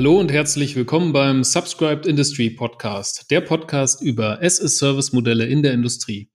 [0.00, 6.30] Hallo und herzlich willkommen beim Subscribed Industry Podcast, der Podcast über SS-Service-Modelle in der Industrie.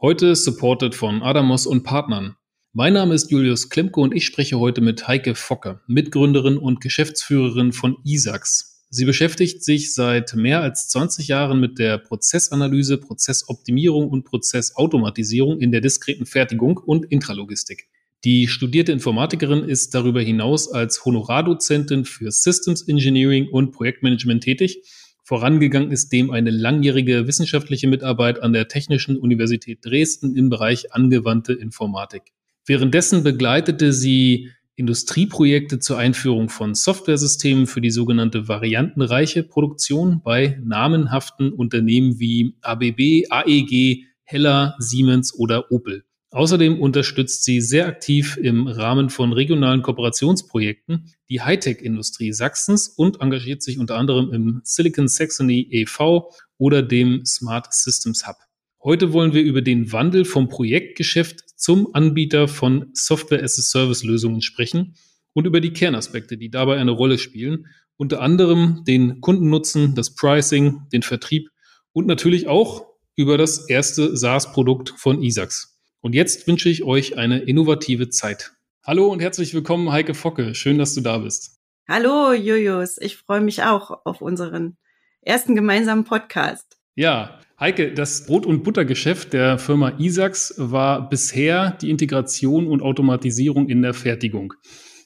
[0.00, 2.36] Heute supported von Adamos und Partnern.
[2.72, 7.74] Mein Name ist Julius Klemko und ich spreche heute mit Heike Focke, Mitgründerin und Geschäftsführerin
[7.74, 8.86] von ISAX.
[8.88, 15.72] Sie beschäftigt sich seit mehr als 20 Jahren mit der Prozessanalyse, Prozessoptimierung und Prozessautomatisierung in
[15.72, 17.86] der diskreten Fertigung und Intralogistik.
[18.24, 24.82] Die studierte Informatikerin ist darüber hinaus als Honorardozentin für Systems Engineering und Projektmanagement tätig.
[25.24, 31.54] Vorangegangen ist dem eine langjährige wissenschaftliche Mitarbeit an der Technischen Universität Dresden im Bereich angewandte
[31.54, 32.24] Informatik.
[32.66, 41.52] Währenddessen begleitete sie Industrieprojekte zur Einführung von Softwaresystemen für die sogenannte variantenreiche Produktion bei namenhaften
[41.52, 46.04] Unternehmen wie ABB, AEG, Heller, Siemens oder Opel.
[46.32, 53.62] Außerdem unterstützt sie sehr aktiv im Rahmen von regionalen Kooperationsprojekten die Hightech-Industrie Sachsens und engagiert
[53.62, 56.32] sich unter anderem im Silicon Saxony e.V.
[56.56, 58.36] oder dem Smart Systems Hub.
[58.80, 64.94] Heute wollen wir über den Wandel vom Projektgeschäft zum Anbieter von Software-as-a-Service-Lösungen sprechen
[65.32, 67.66] und über die Kernaspekte, die dabei eine Rolle spielen,
[67.96, 71.48] unter anderem den Kundennutzen, das Pricing, den Vertrieb
[71.92, 72.86] und natürlich auch
[73.16, 75.79] über das erste SaaS-Produkt von ISAX.
[76.02, 78.52] Und jetzt wünsche ich euch eine innovative Zeit.
[78.82, 80.54] Hallo und herzlich willkommen, Heike Focke.
[80.54, 81.58] Schön, dass du da bist.
[81.86, 82.96] Hallo, Julius.
[82.98, 84.78] Ich freue mich auch auf unseren
[85.20, 86.78] ersten gemeinsamen Podcast.
[86.94, 93.68] Ja, Heike, das Brot- und Buttergeschäft der Firma Isax war bisher die Integration und Automatisierung
[93.68, 94.54] in der Fertigung.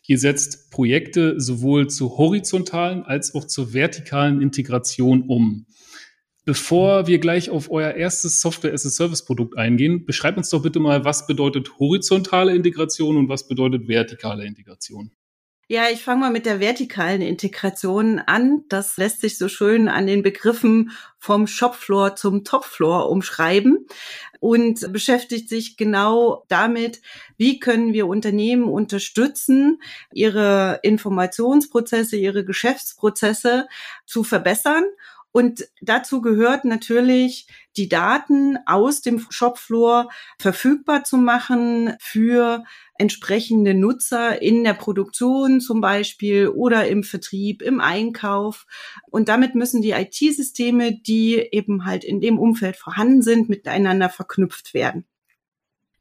[0.06, 5.66] Ihr setzt Projekte sowohl zur horizontalen als auch zur vertikalen Integration um.
[6.46, 11.78] Bevor wir gleich auf euer erstes Software-as-a-Service-Produkt eingehen, beschreibt uns doch bitte mal, was bedeutet
[11.78, 15.10] horizontale Integration und was bedeutet vertikale Integration?
[15.66, 18.64] Ja, ich fange mal mit der vertikalen Integration an.
[18.68, 23.86] Das lässt sich so schön an den Begriffen vom Shopfloor zum Topfloor umschreiben
[24.40, 27.00] und beschäftigt sich genau damit,
[27.38, 29.80] wie können wir Unternehmen unterstützen,
[30.12, 33.66] ihre Informationsprozesse, ihre Geschäftsprozesse
[34.04, 34.84] zu verbessern
[35.36, 40.08] und dazu gehört natürlich, die Daten aus dem Shopfloor
[40.38, 42.62] verfügbar zu machen für
[42.98, 48.64] entsprechende Nutzer in der Produktion zum Beispiel oder im Vertrieb, im Einkauf.
[49.10, 54.72] Und damit müssen die IT-Systeme, die eben halt in dem Umfeld vorhanden sind, miteinander verknüpft
[54.72, 55.04] werden.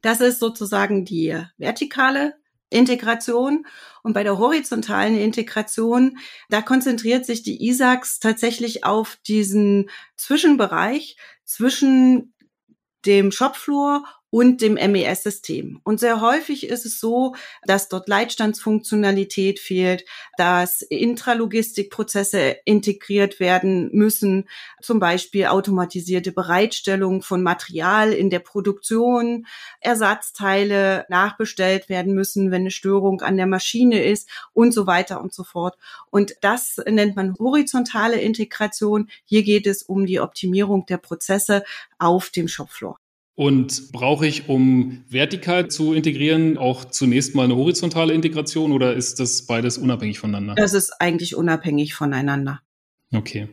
[0.04, 2.36] Das ist sozusagen die vertikale
[2.74, 3.66] Integration.
[4.02, 6.18] Und bei der horizontalen Integration,
[6.50, 12.34] da konzentriert sich die ISAX tatsächlich auf diesen Zwischenbereich zwischen
[13.06, 15.80] dem Shopfloor und dem MES-System.
[15.84, 17.36] Und sehr häufig ist es so,
[17.68, 20.06] dass dort Leitstandsfunktionalität fehlt,
[20.38, 24.50] dass Intralogistikprozesse integriert werden müssen,
[24.82, 29.46] zum Beispiel automatisierte Bereitstellung von Material in der Produktion,
[29.82, 35.32] Ersatzteile nachbestellt werden müssen, wenn eine Störung an der Maschine ist und so weiter und
[35.32, 35.78] so fort.
[36.10, 39.12] Und das nennt man horizontale Integration.
[39.26, 41.64] Hier geht es um die Optimierung der Prozesse
[42.00, 42.98] auf dem Shopfloor.
[43.36, 49.20] Und brauche ich, um vertikal zu integrieren, auch zunächst mal eine horizontale Integration oder ist
[49.20, 50.54] das beides unabhängig voneinander?
[50.56, 52.62] Das ist eigentlich unabhängig voneinander.
[53.12, 53.48] Okay.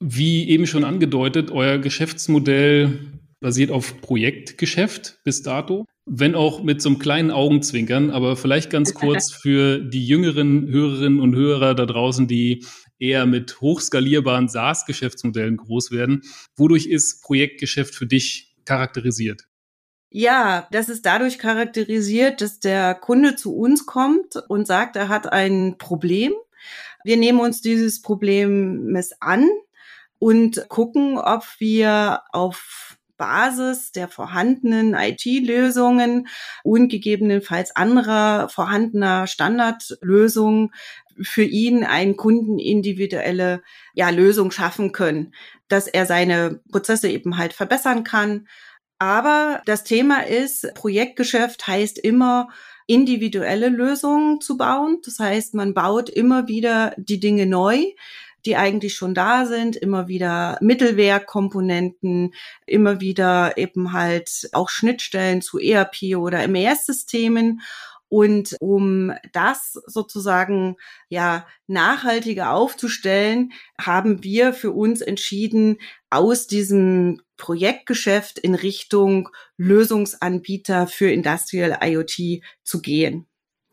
[0.00, 2.98] Wie eben schon angedeutet, euer Geschäftsmodell
[3.40, 8.92] basiert auf Projektgeschäft bis dato, wenn auch mit so einem kleinen Augenzwinkern, aber vielleicht ganz
[8.94, 12.64] kurz für die jüngeren Hörerinnen und Hörer da draußen, die
[12.98, 16.22] eher mit hochskalierbaren SaaS-Geschäftsmodellen groß werden.
[16.56, 19.46] Wodurch ist Projektgeschäft für dich charakterisiert?
[20.10, 25.32] Ja, das ist dadurch charakterisiert, dass der Kunde zu uns kommt und sagt, er hat
[25.32, 26.32] ein Problem.
[27.04, 29.48] Wir nehmen uns dieses Problem an
[30.18, 36.28] und gucken, ob wir auf Basis der vorhandenen IT-Lösungen
[36.62, 40.72] und gegebenenfalls anderer vorhandener Standardlösungen
[41.22, 43.62] für ihn einen Kunden individuelle
[43.94, 45.32] ja, Lösung schaffen können,
[45.68, 48.46] dass er seine Prozesse eben halt verbessern kann.
[48.98, 52.48] Aber das Thema ist, Projektgeschäft heißt immer,
[52.86, 54.98] individuelle Lösungen zu bauen.
[55.04, 57.84] Das heißt, man baut immer wieder die Dinge neu,
[58.46, 62.32] die eigentlich schon da sind, immer wieder Mittelwerkkomponenten,
[62.64, 67.60] immer wieder eben halt auch Schnittstellen zu ERP oder MES-Systemen.
[68.08, 70.76] Und um das sozusagen
[71.08, 75.78] ja nachhaltiger aufzustellen, haben wir für uns entschieden,
[76.10, 83.26] aus diesem Projektgeschäft in Richtung Lösungsanbieter für Industrial IoT zu gehen.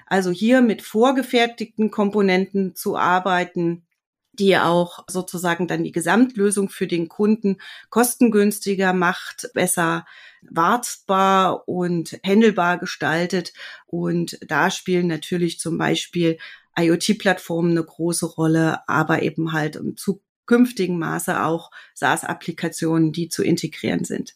[0.07, 3.85] Also hier mit vorgefertigten Komponenten zu arbeiten,
[4.33, 7.57] die auch sozusagen dann die Gesamtlösung für den Kunden
[7.89, 10.05] kostengünstiger macht, besser
[10.41, 13.53] wartbar und händelbar gestaltet.
[13.85, 16.37] Und da spielen natürlich zum Beispiel
[16.77, 24.03] IoT-Plattformen eine große Rolle, aber eben halt im zukünftigen Maße auch SaaS-Applikationen, die zu integrieren
[24.03, 24.35] sind.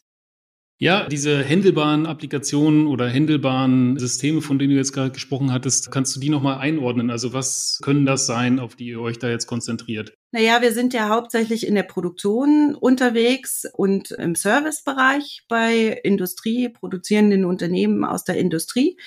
[0.80, 6.14] Ja, diese händelbaren Applikationen oder händelbaren Systeme, von denen du jetzt gerade gesprochen hattest, kannst
[6.14, 7.10] du die nochmal einordnen?
[7.10, 10.12] Also was können das sein, auf die ihr euch da jetzt konzentriert?
[10.30, 17.44] Naja, wir sind ja hauptsächlich in der Produktion unterwegs und im Servicebereich bei Industrie, produzierenden
[17.44, 18.98] Unternehmen aus der Industrie.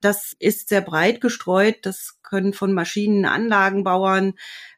[0.00, 1.76] Das ist sehr breit gestreut.
[1.82, 4.34] Das können von Maschinenanlagenbauern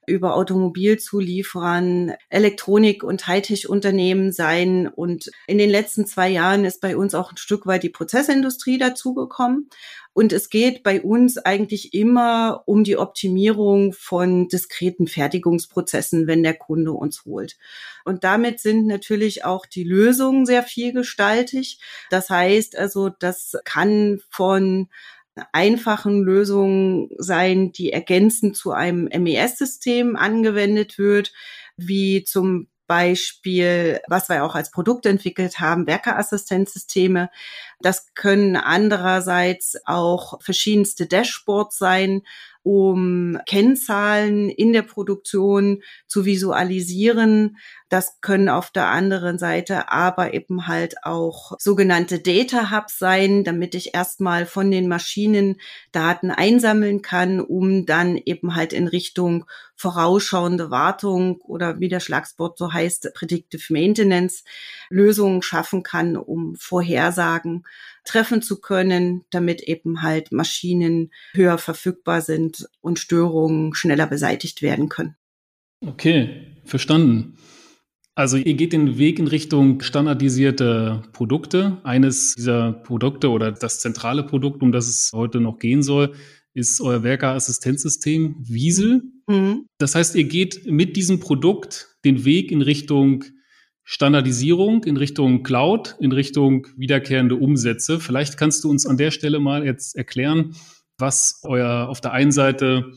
[0.06, 4.88] über Automobilzulieferern, Elektronik- und Hightech-Unternehmen sein.
[4.88, 8.78] Und in den letzten zwei Jahren ist bei uns auch ein Stück weit die Prozessindustrie
[8.78, 9.68] dazugekommen.
[10.14, 16.54] Und es geht bei uns eigentlich immer um die Optimierung von diskreten Fertigungsprozessen, wenn der
[16.54, 17.56] Kunde uns holt.
[18.04, 21.80] Und damit sind natürlich auch die Lösungen sehr vielgestaltig.
[22.10, 24.88] Das heißt also, das kann von
[25.52, 31.32] einfachen Lösungen sein, die ergänzend zu einem MES-System angewendet wird,
[31.76, 37.30] wie zum Beispiel, was wir auch als Produkt entwickelt haben, Werkeassistenzsysteme.
[37.82, 42.22] Das können andererseits auch verschiedenste Dashboards sein,
[42.62, 47.56] um Kennzahlen in der Produktion zu visualisieren.
[47.88, 53.74] Das können auf der anderen Seite aber eben halt auch sogenannte Data Hubs sein, damit
[53.74, 59.44] ich erstmal von den Maschinen Daten einsammeln kann, um dann eben halt in Richtung
[59.74, 64.44] vorausschauende Wartung oder wie der Schlagsport so heißt, Predictive Maintenance
[64.88, 67.64] Lösungen schaffen kann, um Vorhersagen
[68.04, 74.88] treffen zu können, damit eben halt Maschinen höher verfügbar sind und Störungen schneller beseitigt werden
[74.88, 75.16] können.
[75.84, 77.36] Okay, verstanden.
[78.14, 81.78] Also ihr geht den Weg in Richtung standardisierte Produkte.
[81.82, 86.14] Eines dieser Produkte oder das zentrale Produkt, um das es heute noch gehen soll,
[86.54, 89.02] ist euer Werkerassistenzsystem Wiesel.
[89.26, 89.66] Mhm.
[89.78, 93.24] Das heißt, ihr geht mit diesem Produkt den Weg in Richtung
[93.84, 98.00] Standardisierung in Richtung Cloud, in Richtung wiederkehrende Umsätze.
[98.00, 100.54] Vielleicht kannst du uns an der Stelle mal jetzt erklären,
[100.98, 102.92] was euer auf der einen Seite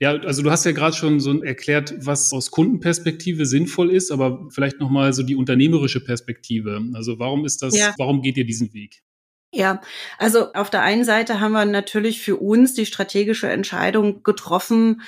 [0.00, 4.46] ja, also du hast ja gerade schon so erklärt, was aus Kundenperspektive sinnvoll ist, aber
[4.50, 6.80] vielleicht noch mal so die unternehmerische Perspektive.
[6.94, 7.76] Also warum ist das?
[7.76, 7.94] Ja.
[7.98, 9.02] Warum geht ihr diesen Weg?
[9.52, 9.80] Ja,
[10.18, 15.00] also auf der einen Seite haben wir natürlich für uns die strategische Entscheidung getroffen,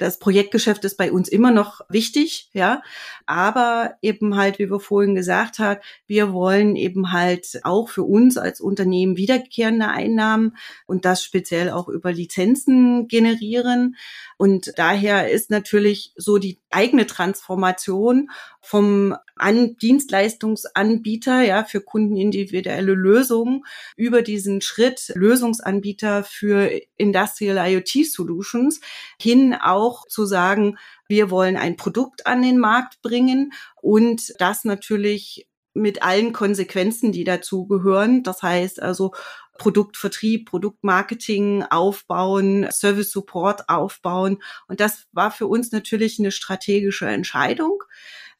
[0.00, 2.82] das Projektgeschäft ist bei uns immer noch wichtig, ja.
[3.26, 8.36] Aber eben halt, wie wir vorhin gesagt haben, wir wollen eben halt auch für uns
[8.36, 10.56] als Unternehmen wiederkehrende Einnahmen
[10.86, 13.96] und das speziell auch über Lizenzen generieren.
[14.36, 18.30] Und daher ist natürlich so die eigene Transformation
[18.60, 23.64] vom An Dienstleistungsanbieter, ja, für Kunden individuelle Lösungen
[23.96, 28.80] über diesen Schritt Lösungsanbieter für Industrial IoT Solutions
[29.20, 30.78] hin auch zu sagen,
[31.08, 33.52] wir wollen ein Produkt an den Markt bringen
[33.82, 38.22] und das natürlich mit allen Konsequenzen, die dazugehören.
[38.22, 39.12] Das heißt also
[39.60, 44.42] Produktvertrieb, Produktmarketing aufbauen, Service Support aufbauen.
[44.68, 47.82] Und das war für uns natürlich eine strategische Entscheidung.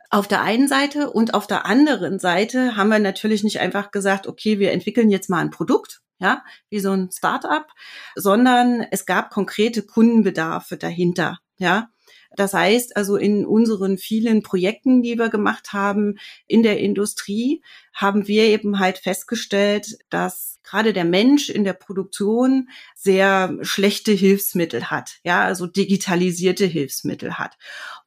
[0.08, 4.26] Auf der einen Seite und auf der anderen Seite haben wir natürlich nicht einfach gesagt,
[4.26, 7.66] okay, wir entwickeln jetzt mal ein Produkt, ja, wie so ein Startup,
[8.14, 11.90] sondern es gab konkrete Kundenbedarfe dahinter, ja.
[12.36, 18.28] Das heißt also in unseren vielen Projekten, die wir gemacht haben in der Industrie, haben
[18.28, 25.18] wir eben halt festgestellt, dass gerade der Mensch in der Produktion sehr schlechte Hilfsmittel hat,
[25.24, 27.56] ja, also digitalisierte Hilfsmittel hat.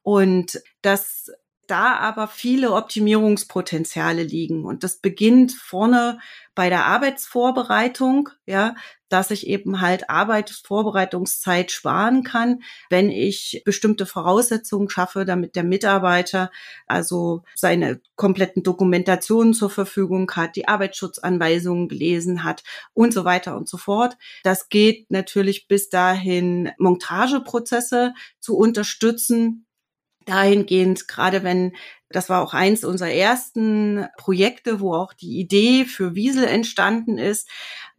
[0.02, 1.30] Und das
[1.66, 4.64] da aber viele Optimierungspotenziale liegen.
[4.64, 6.18] Und das beginnt vorne
[6.54, 8.74] bei der Arbeitsvorbereitung, ja,
[9.08, 16.50] dass ich eben halt Arbeitsvorbereitungszeit sparen kann, wenn ich bestimmte Voraussetzungen schaffe, damit der Mitarbeiter
[16.86, 23.68] also seine kompletten Dokumentationen zur Verfügung hat, die Arbeitsschutzanweisungen gelesen hat und so weiter und
[23.68, 24.16] so fort.
[24.42, 29.63] Das geht natürlich bis dahin, Montageprozesse zu unterstützen,
[30.24, 31.72] dahingehend, gerade wenn,
[32.10, 37.48] das war auch eins unserer ersten Projekte, wo auch die Idee für Wiesel entstanden ist.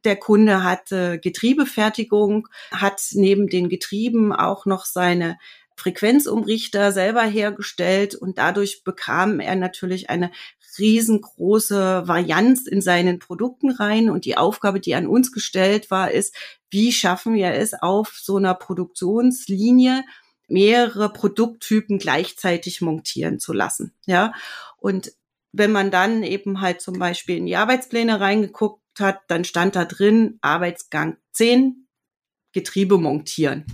[0.04, 5.38] Der Kunde hatte Getriebefertigung, hat neben den Getrieben auch noch seine
[5.76, 10.32] Frequenzumrichter selber hergestellt und dadurch bekam er natürlich eine
[10.78, 16.36] riesengroße Varianz in seinen Produkten rein und die Aufgabe, die an uns gestellt war, ist,
[16.70, 20.04] wie schaffen wir es auf so einer Produktionslinie
[20.48, 23.94] mehrere Produkttypen gleichzeitig montieren zu lassen.
[24.06, 24.34] Ja,
[24.78, 25.12] und
[25.52, 29.86] wenn man dann eben halt zum Beispiel in die Arbeitspläne reingeguckt hat, dann stand da
[29.86, 31.88] drin Arbeitsgang 10,
[32.52, 33.66] Getriebe montieren.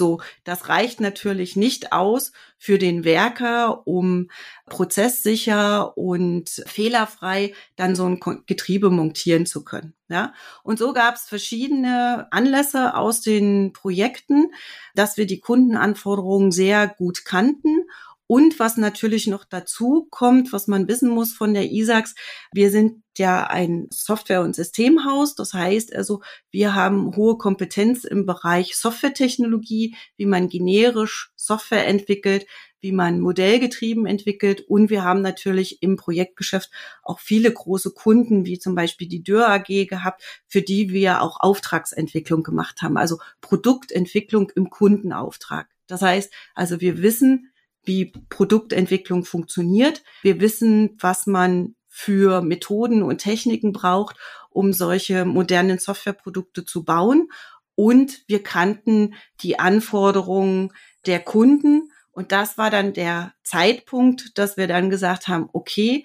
[0.00, 4.30] So, das reicht natürlich nicht aus für den Werker, um
[4.64, 9.92] prozesssicher und fehlerfrei dann so ein Getriebe montieren zu können.
[10.08, 14.50] Ja, und so gab es verschiedene Anlässe aus den Projekten,
[14.94, 17.84] dass wir die Kundenanforderungen sehr gut kannten
[18.30, 22.14] und was natürlich noch dazu kommt, was man wissen muss von der ISAX,
[22.52, 25.34] wir sind ja ein Software- und Systemhaus.
[25.34, 26.22] Das heißt also,
[26.52, 32.46] wir haben hohe Kompetenz im Bereich Softwaretechnologie, wie man generisch Software entwickelt,
[32.80, 34.60] wie man modellgetrieben entwickelt.
[34.60, 36.70] Und wir haben natürlich im Projektgeschäft
[37.02, 41.40] auch viele große Kunden, wie zum Beispiel die Dürr AG gehabt, für die wir auch
[41.40, 45.66] Auftragsentwicklung gemacht haben, also Produktentwicklung im Kundenauftrag.
[45.88, 47.49] Das heißt also, wir wissen,
[47.84, 50.02] wie Produktentwicklung funktioniert.
[50.22, 54.16] Wir wissen, was man für Methoden und Techniken braucht,
[54.50, 57.28] um solche modernen Softwareprodukte zu bauen.
[57.74, 60.72] Und wir kannten die Anforderungen
[61.06, 61.90] der Kunden.
[62.12, 66.04] Und das war dann der Zeitpunkt, dass wir dann gesagt haben, okay,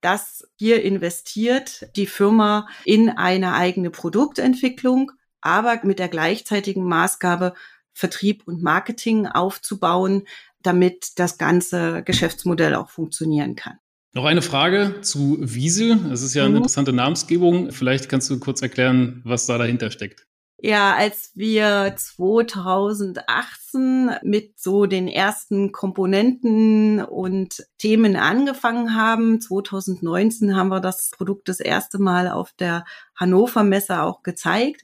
[0.00, 7.54] das hier investiert die Firma in eine eigene Produktentwicklung, aber mit der gleichzeitigen Maßgabe,
[7.94, 10.26] Vertrieb und Marketing aufzubauen,
[10.64, 13.78] damit das ganze Geschäftsmodell auch funktionieren kann.
[14.12, 15.98] Noch eine Frage zu Wiesel.
[16.08, 16.56] Das ist ja eine mhm.
[16.58, 17.72] interessante Namensgebung.
[17.72, 20.26] Vielleicht kannst du kurz erklären, was da dahinter steckt.
[20.58, 30.68] Ja, als wir 2018 mit so den ersten Komponenten und Themen angefangen haben, 2019 haben
[30.68, 34.80] wir das Produkt das erste Mal auf der Hannover Messe auch gezeigt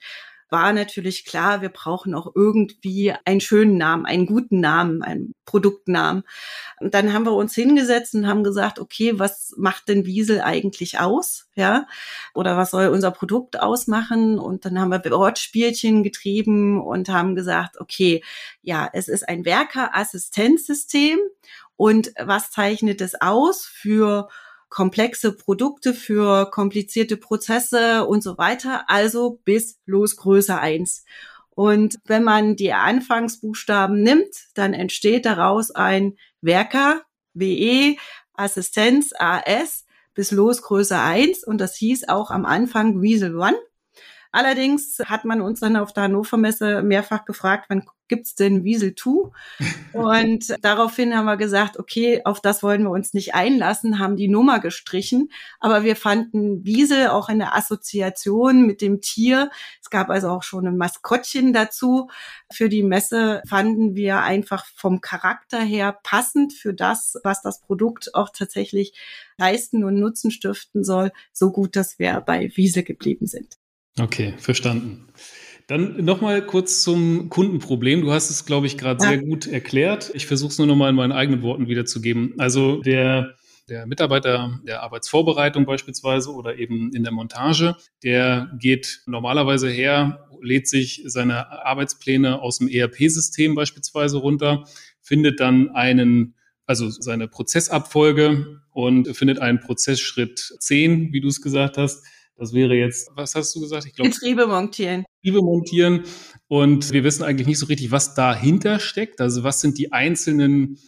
[0.50, 6.24] war natürlich klar, wir brauchen auch irgendwie einen schönen Namen, einen guten Namen, einen Produktnamen.
[6.80, 10.98] Und dann haben wir uns hingesetzt und haben gesagt, okay, was macht denn Wiesel eigentlich
[11.00, 11.48] aus?
[11.54, 11.86] Ja,
[12.34, 14.38] oder was soll unser Produkt ausmachen?
[14.38, 18.22] Und dann haben wir Wortspielchen getrieben und haben gesagt, okay,
[18.62, 21.18] ja, es ist ein Werkerassistenzsystem.
[21.76, 24.28] Und was zeichnet es aus für
[24.70, 31.04] komplexe Produkte für komplizierte Prozesse und so weiter, also bis Losgröße eins.
[31.50, 37.02] Und wenn man die Anfangsbuchstaben nimmt, dann entsteht daraus ein Werker,
[37.34, 37.96] WE,
[38.32, 39.84] Assistenz, AS,
[40.14, 43.58] bis Losgröße eins und das hieß auch am Anfang Weasel One.
[44.32, 48.94] Allerdings hat man uns dann auf der Hannover Messe mehrfach gefragt, wann gibt's denn Wiesel
[48.94, 49.30] 2?
[49.94, 54.28] Und daraufhin haben wir gesagt, okay, auf das wollen wir uns nicht einlassen, haben die
[54.28, 55.30] Nummer gestrichen.
[55.60, 59.50] Aber wir fanden Wiesel auch in der Assoziation mit dem Tier.
[59.80, 62.10] Es gab also auch schon ein Maskottchen dazu.
[62.52, 68.14] Für die Messe fanden wir einfach vom Charakter her passend für das, was das Produkt
[68.14, 68.92] auch tatsächlich
[69.38, 73.56] leisten und Nutzen stiften soll, so gut, dass wir bei Wiesel geblieben sind.
[73.98, 75.08] Okay, verstanden.
[75.70, 78.00] Dann nochmal kurz zum Kundenproblem.
[78.00, 79.10] Du hast es, glaube ich, gerade ja.
[79.10, 80.10] sehr gut erklärt.
[80.14, 82.34] Ich versuche es nur nochmal in meinen eigenen Worten wiederzugeben.
[82.38, 83.36] Also der,
[83.68, 90.66] der Mitarbeiter der Arbeitsvorbereitung beispielsweise oder eben in der Montage, der geht normalerweise her, lädt
[90.66, 94.64] sich seine Arbeitspläne aus dem ERP-System beispielsweise runter,
[95.00, 96.34] findet dann einen
[96.66, 102.04] also seine Prozessabfolge und findet einen Prozessschritt 10, wie du es gesagt hast,
[102.40, 103.84] das wäre jetzt, was hast du gesagt?
[103.84, 105.04] Ich glaube, Getriebe montieren.
[105.22, 106.04] Getriebe montieren.
[106.48, 109.20] Und wir wissen eigentlich nicht so richtig, was dahinter steckt.
[109.20, 110.78] Also was sind die einzelnen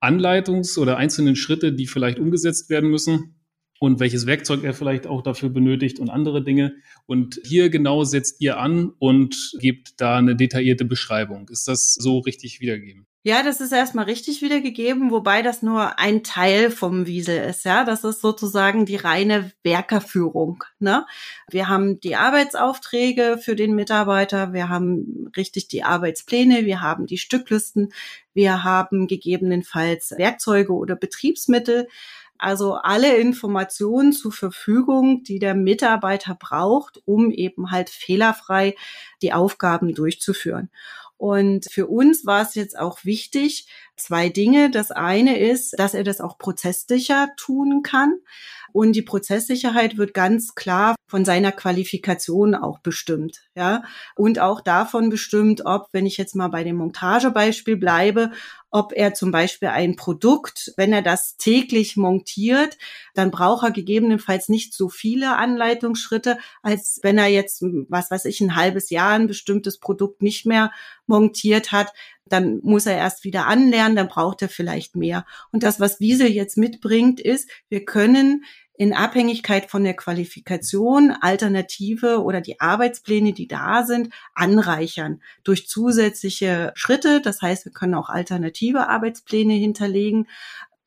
[0.00, 3.34] Anleitungs- oder einzelnen Schritte, die vielleicht umgesetzt werden müssen
[3.80, 6.74] und welches Werkzeug er vielleicht auch dafür benötigt und andere Dinge.
[7.06, 11.48] Und hier genau setzt ihr an und gebt da eine detaillierte Beschreibung.
[11.48, 13.06] Ist das so richtig wiedergegeben?
[13.22, 17.66] Ja, das ist erstmal richtig wiedergegeben, wobei das nur ein Teil vom Wiesel ist.
[17.66, 20.64] Ja, das ist sozusagen die reine Werkerführung.
[20.78, 21.04] Ne?
[21.50, 27.18] Wir haben die Arbeitsaufträge für den Mitarbeiter, wir haben richtig die Arbeitspläne, wir haben die
[27.18, 27.92] Stücklisten,
[28.32, 31.88] wir haben gegebenenfalls Werkzeuge oder Betriebsmittel.
[32.38, 38.76] Also alle Informationen zur Verfügung, die der Mitarbeiter braucht, um eben halt fehlerfrei
[39.20, 40.70] die Aufgaben durchzuführen.
[41.20, 43.66] Und für uns war es jetzt auch wichtig,
[44.00, 44.70] zwei Dinge.
[44.70, 48.14] Das eine ist, dass er das auch prozesssicher tun kann.
[48.72, 53.82] Und die Prozesssicherheit wird ganz klar von seiner Qualifikation auch bestimmt, ja.
[54.14, 58.30] Und auch davon bestimmt, ob, wenn ich jetzt mal bei dem Montagebeispiel bleibe,
[58.70, 62.78] ob er zum Beispiel ein Produkt, wenn er das täglich montiert,
[63.14, 68.40] dann braucht er gegebenenfalls nicht so viele Anleitungsschritte, als wenn er jetzt, was weiß ich,
[68.40, 70.70] ein halbes Jahr ein bestimmtes Produkt nicht mehr
[71.06, 71.92] montiert hat.
[72.26, 75.26] Dann muss er erst wieder anlernen, dann braucht er vielleicht mehr.
[75.52, 78.44] Und das, was Wiesel jetzt mitbringt, ist, wir können
[78.80, 86.72] in Abhängigkeit von der Qualifikation Alternative oder die Arbeitspläne, die da sind, anreichern durch zusätzliche
[86.74, 87.20] Schritte.
[87.20, 90.28] Das heißt, wir können auch alternative Arbeitspläne hinterlegen.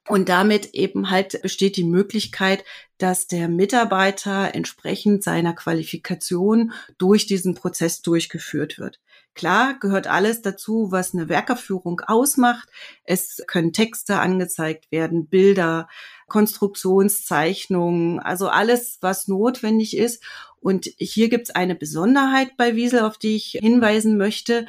[0.07, 2.65] Und damit eben halt besteht die Möglichkeit,
[2.97, 9.01] dass der Mitarbeiter entsprechend seiner Qualifikation durch diesen Prozess durchgeführt wird.
[9.35, 12.69] Klar gehört alles dazu, was eine Werkerführung ausmacht.
[13.03, 15.87] Es können Texte angezeigt werden, Bilder,
[16.27, 20.23] Konstruktionszeichnungen, also alles, was notwendig ist.
[20.59, 24.65] Und hier gibt es eine Besonderheit bei Wiesel, auf die ich hinweisen möchte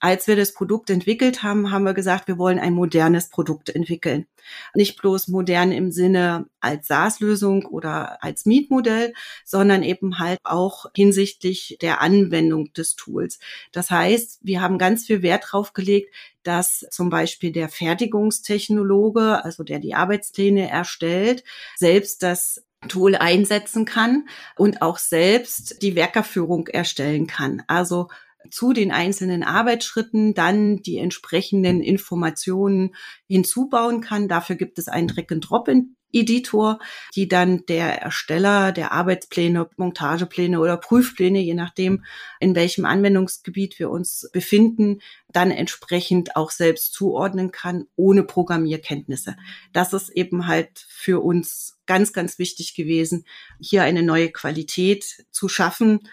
[0.00, 4.26] als wir das Produkt entwickelt haben, haben wir gesagt, wir wollen ein modernes Produkt entwickeln.
[4.74, 9.12] Nicht bloß modern im Sinne als SaaS-Lösung oder als Mietmodell,
[9.44, 13.38] sondern eben halt auch hinsichtlich der Anwendung des Tools.
[13.72, 19.62] Das heißt, wir haben ganz viel Wert drauf gelegt, dass zum Beispiel der Fertigungstechnologe, also
[19.62, 21.44] der die Arbeitspläne erstellt,
[21.76, 24.26] selbst das Tool einsetzen kann
[24.56, 27.62] und auch selbst die Werkerführung erstellen kann.
[27.66, 28.08] Also
[28.50, 32.94] zu den einzelnen Arbeitsschritten dann die entsprechenden Informationen
[33.26, 34.28] hinzubauen kann.
[34.28, 35.68] Dafür gibt es einen Drag-and-Drop
[36.12, 36.78] Editor,
[37.14, 42.04] die dann der Ersteller der Arbeitspläne, Montagepläne oder Prüfpläne, je nachdem,
[42.40, 45.00] in welchem Anwendungsgebiet wir uns befinden,
[45.32, 49.36] dann entsprechend auch selbst zuordnen kann, ohne Programmierkenntnisse.
[49.72, 53.24] Das ist eben halt für uns ganz, ganz wichtig gewesen,
[53.60, 56.08] hier eine neue Qualität zu schaffen.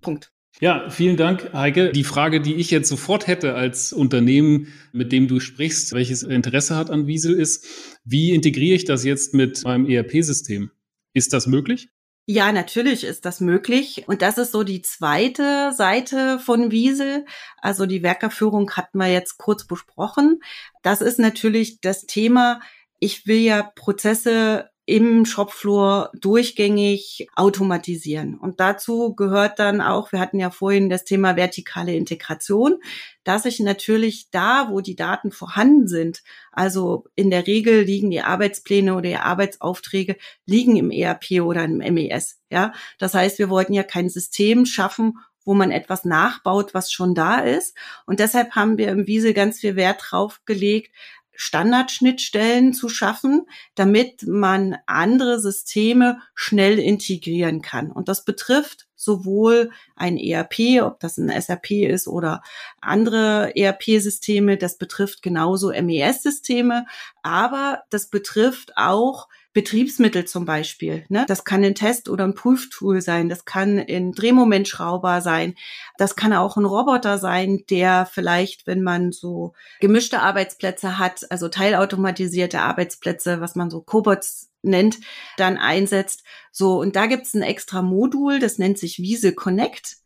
[0.00, 0.32] Punkt.
[0.60, 1.92] Ja, vielen Dank, Heike.
[1.92, 6.74] Die Frage, die ich jetzt sofort hätte als Unternehmen, mit dem du sprichst, welches Interesse
[6.74, 7.64] hat an Wiesel, ist,
[8.04, 10.72] wie integriere ich das jetzt mit meinem ERP-System?
[11.12, 11.90] Ist das möglich?
[12.26, 14.04] Ja, natürlich ist das möglich.
[14.08, 17.24] Und das ist so die zweite Seite von Wiesel.
[17.62, 20.40] Also die Werkerführung hatten wir jetzt kurz besprochen.
[20.82, 22.60] Das ist natürlich das Thema,
[22.98, 28.38] ich will ja Prozesse im Shopfloor durchgängig automatisieren.
[28.38, 32.78] Und dazu gehört dann auch, wir hatten ja vorhin das Thema vertikale Integration,
[33.22, 36.22] dass ich natürlich da, wo die Daten vorhanden sind,
[36.52, 41.76] also in der Regel liegen die Arbeitspläne oder die Arbeitsaufträge liegen im ERP oder im
[41.76, 42.40] MES.
[42.48, 47.14] Ja, das heißt, wir wollten ja kein System schaffen, wo man etwas nachbaut, was schon
[47.14, 47.74] da ist.
[48.04, 50.94] Und deshalb haben wir im Wiesel ganz viel Wert drauf gelegt,
[51.40, 53.46] Standardschnittstellen zu schaffen,
[53.76, 57.92] damit man andere Systeme schnell integrieren kann.
[57.92, 62.42] Und das betrifft sowohl ein ERP, ob das ein SAP ist oder
[62.80, 66.86] andere ERP-Systeme, das betrifft genauso MES-Systeme,
[67.22, 71.04] aber das betrifft auch Betriebsmittel zum Beispiel.
[71.08, 71.24] Ne?
[71.26, 75.56] Das kann ein Test- oder ein Prüftool sein, das kann ein Drehmomentschrauber sein,
[75.96, 81.48] das kann auch ein Roboter sein, der vielleicht, wenn man so gemischte Arbeitsplätze hat, also
[81.48, 85.00] teilautomatisierte Arbeitsplätze, was man so Cobots nennt,
[85.38, 86.22] dann einsetzt.
[86.52, 89.96] So, und da gibt's ein extra Modul, das nennt sich Wiese Connect.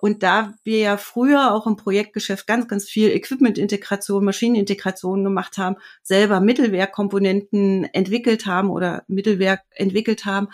[0.00, 5.76] Und da wir ja früher auch im Projektgeschäft ganz, ganz viel Equipment-Integration, Maschinenintegration gemacht haben,
[6.02, 10.48] selber Mittelwerkkomponenten entwickelt haben oder Mittelwerk entwickelt haben,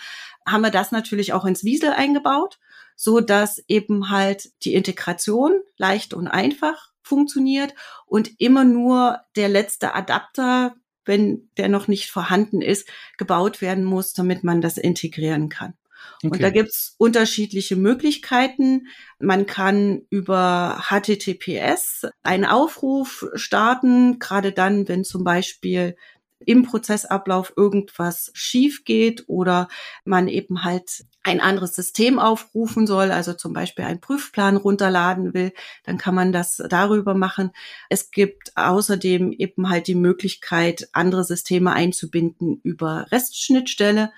[0.45, 2.59] haben wir das natürlich auch ins Wiesel eingebaut,
[2.97, 7.73] so dass eben halt die Integration leicht und einfach funktioniert
[8.07, 14.13] und immer nur der letzte Adapter, wenn der noch nicht vorhanden ist, gebaut werden muss,
[14.13, 15.75] damit man das integrieren kann.
[16.23, 16.29] Okay.
[16.29, 18.89] Und da gibt's unterschiedliche Möglichkeiten.
[19.19, 25.97] Man kann über HTTPS einen Aufruf starten, gerade dann, wenn zum Beispiel
[26.45, 29.69] im Prozessablauf irgendwas schief geht oder
[30.05, 35.53] man eben halt ein anderes System aufrufen soll, also zum Beispiel einen Prüfplan runterladen will,
[35.85, 37.51] dann kann man das darüber machen.
[37.89, 44.13] Es gibt außerdem eben halt die Möglichkeit, andere Systeme einzubinden über REST-Schnittstelle.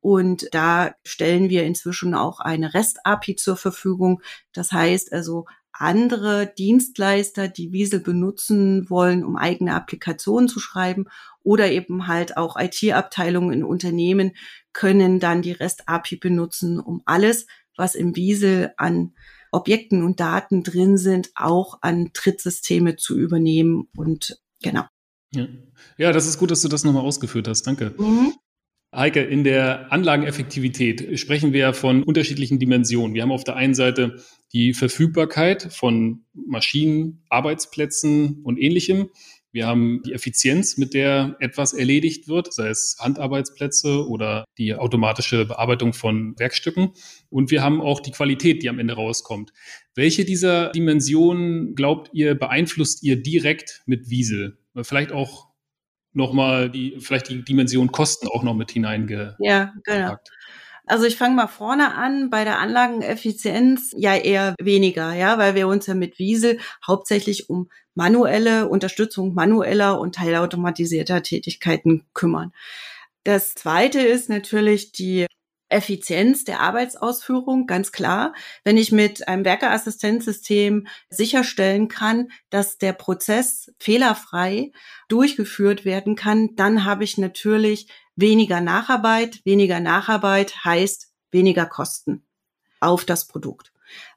[0.00, 4.22] Und da stellen wir inzwischen auch eine REST-API zur Verfügung.
[4.52, 11.06] Das heißt also, andere Dienstleister, die Wiesel benutzen wollen, um eigene Applikationen zu schreiben
[11.42, 14.32] oder eben halt auch IT-Abteilungen in Unternehmen
[14.72, 19.14] können dann die REST-API benutzen, um alles, was im Wiesel an
[19.52, 24.84] Objekten und Daten drin sind, auch an Trittsysteme zu übernehmen und genau.
[25.32, 25.46] Ja,
[25.96, 27.66] ja das ist gut, dass du das nochmal ausgeführt hast.
[27.66, 27.94] Danke.
[27.96, 28.34] Mhm.
[28.92, 33.14] Heike, in der Anlageneffektivität sprechen wir von unterschiedlichen Dimensionen.
[33.14, 34.16] Wir haben auf der einen Seite
[34.52, 39.10] die Verfügbarkeit von Maschinen, Arbeitsplätzen und ähnlichem.
[39.52, 45.44] Wir haben die Effizienz, mit der etwas erledigt wird, sei es Handarbeitsplätze oder die automatische
[45.44, 46.90] Bearbeitung von Werkstücken.
[47.28, 49.52] Und wir haben auch die Qualität, die am Ende rauskommt.
[49.94, 54.58] Welche dieser Dimensionen glaubt ihr, beeinflusst ihr direkt mit Wiesel?
[54.82, 55.49] Vielleicht auch
[56.12, 59.36] nochmal die, vielleicht die Dimension Kosten auch noch mit hineingepackt.
[59.40, 60.16] Ja, genau.
[60.86, 65.68] Also ich fange mal vorne an, bei der Anlageneffizienz ja eher weniger, ja, weil wir
[65.68, 72.52] uns ja mit Wiesel hauptsächlich um manuelle Unterstützung manueller und teilautomatisierter Tätigkeiten kümmern.
[73.22, 75.26] Das zweite ist natürlich die
[75.70, 78.34] Effizienz der Arbeitsausführung, ganz klar.
[78.64, 84.72] Wenn ich mit einem Werkeassistenzsystem sicherstellen kann, dass der Prozess fehlerfrei
[85.08, 89.40] durchgeführt werden kann, dann habe ich natürlich weniger Nacharbeit.
[89.44, 92.26] Weniger Nacharbeit heißt weniger Kosten
[92.80, 93.72] auf das Produkt.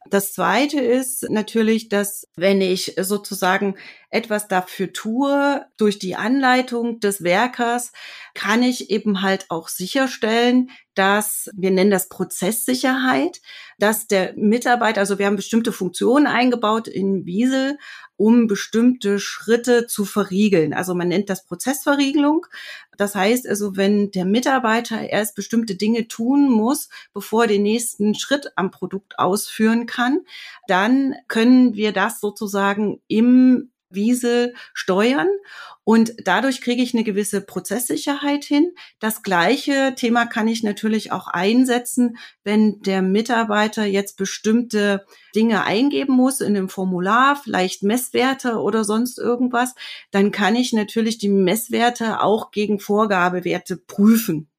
[0.09, 3.75] Das zweite ist natürlich, dass wenn ich sozusagen
[4.09, 7.91] etwas dafür tue, durch die Anleitung des Werkers,
[8.35, 13.41] kann ich eben halt auch sicherstellen, dass, wir nennen das Prozesssicherheit,
[13.79, 17.77] dass der Mitarbeiter, also wir haben bestimmte Funktionen eingebaut in Wiesel,
[18.15, 20.73] um bestimmte Schritte zu verriegeln.
[20.73, 22.45] Also man nennt das Prozessverriegelung.
[22.97, 28.13] Das heißt also, wenn der Mitarbeiter erst bestimmte Dinge tun muss, bevor er den nächsten
[28.13, 29.92] Schritt am Produkt ausführen kann,
[30.67, 35.27] dann können wir das sozusagen im Wiesel steuern
[35.83, 38.71] und dadurch kriege ich eine gewisse Prozesssicherheit hin.
[38.99, 46.15] Das gleiche Thema kann ich natürlich auch einsetzen, wenn der Mitarbeiter jetzt bestimmte Dinge eingeben
[46.15, 49.75] muss in dem Formular, vielleicht Messwerte oder sonst irgendwas,
[50.11, 54.49] dann kann ich natürlich die Messwerte auch gegen Vorgabewerte prüfen.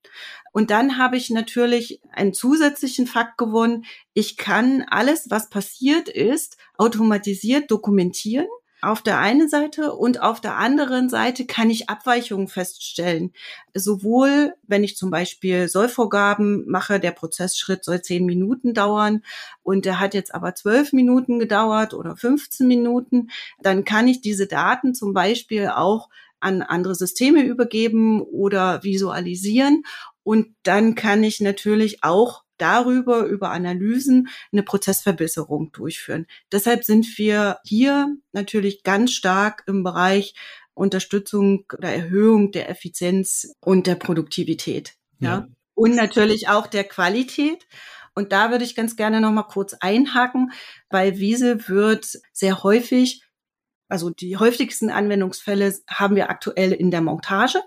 [0.54, 3.86] Und dann habe ich natürlich einen zusätzlichen Fakt gewonnen.
[4.12, 8.46] Ich kann alles, was passiert ist, automatisiert dokumentieren
[8.80, 13.32] auf der einen Seite und auf der anderen Seite kann ich Abweichungen feststellen.
[13.72, 19.24] Sowohl, wenn ich zum Beispiel Sollvorgaben mache, der Prozessschritt soll zehn Minuten dauern
[19.62, 24.46] und der hat jetzt aber zwölf Minuten gedauert oder 15 Minuten, dann kann ich diese
[24.46, 26.10] Daten zum Beispiel auch
[26.44, 29.82] an andere Systeme übergeben oder visualisieren.
[30.24, 36.26] Und dann kann ich natürlich auch darüber, über Analysen, eine Prozessverbesserung durchführen.
[36.50, 40.34] Deshalb sind wir hier natürlich ganz stark im Bereich
[40.74, 44.94] Unterstützung oder Erhöhung der Effizienz und der Produktivität.
[45.18, 45.28] Ja.
[45.28, 45.48] ja.
[45.74, 47.66] Und natürlich auch der Qualität.
[48.14, 50.52] Und da würde ich ganz gerne noch mal kurz einhaken,
[50.88, 53.24] weil Wiese wird sehr häufig,
[53.88, 57.60] also die häufigsten Anwendungsfälle haben wir aktuell in der Montage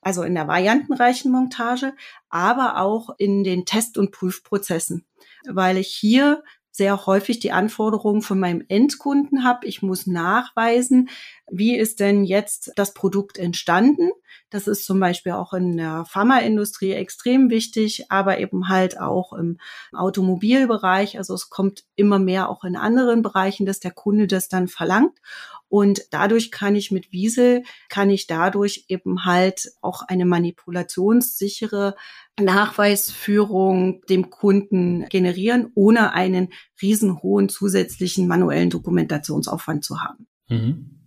[0.00, 1.94] also in der variantenreichen Montage,
[2.28, 5.06] aber auch in den Test- und Prüfprozessen,
[5.46, 6.42] weil ich hier
[6.78, 9.66] sehr häufig die Anforderungen von meinem Endkunden habe.
[9.66, 11.08] Ich muss nachweisen,
[11.50, 14.12] wie ist denn jetzt das Produkt entstanden.
[14.48, 19.58] Das ist zum Beispiel auch in der Pharmaindustrie extrem wichtig, aber eben halt auch im
[19.92, 21.18] Automobilbereich.
[21.18, 25.18] Also es kommt immer mehr auch in anderen Bereichen, dass der Kunde das dann verlangt.
[25.68, 31.94] Und dadurch kann ich mit Wiesel, kann ich dadurch eben halt auch eine manipulationssichere
[32.40, 36.48] Nachweisführung dem Kunden generieren, ohne einen
[36.80, 40.26] riesenhohen zusätzlichen manuellen Dokumentationsaufwand zu haben.
[40.48, 40.98] Mhm.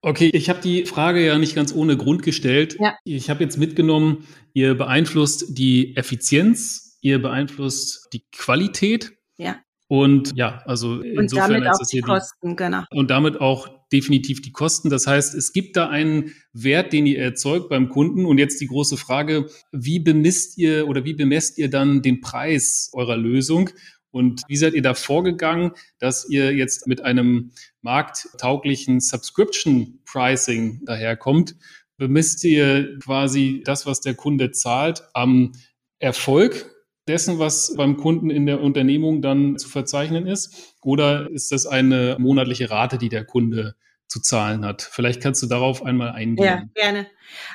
[0.00, 2.76] Okay, ich habe die Frage ja nicht ganz ohne Grund gestellt.
[2.78, 2.96] Ja.
[3.04, 9.12] Ich habe jetzt mitgenommen, ihr beeinflusst die Effizienz, ihr beeinflusst die Qualität.
[9.36, 9.56] Ja.
[9.88, 12.84] Und ja, also und insofern damit auch die Kosten, genau.
[12.90, 14.90] Und damit auch definitiv die Kosten.
[14.90, 18.26] Das heißt, es gibt da einen Wert, den ihr erzeugt beim Kunden.
[18.26, 22.90] Und jetzt die große Frage, wie bemisst ihr oder wie bemesst ihr dann den Preis
[22.92, 23.70] eurer Lösung?
[24.10, 31.56] Und wie seid ihr da vorgegangen, dass ihr jetzt mit einem markttauglichen Subscription Pricing daherkommt?
[31.96, 35.52] Bemisst ihr quasi das, was der Kunde zahlt, am
[35.98, 36.74] Erfolg
[37.08, 40.74] dessen, was beim Kunden in der Unternehmung dann zu verzeichnen ist?
[40.82, 43.74] Oder ist das eine monatliche Rate, die der Kunde
[44.06, 44.82] zu zahlen hat?
[44.82, 46.44] Vielleicht kannst du darauf einmal eingehen.
[46.44, 47.06] Ja, gerne.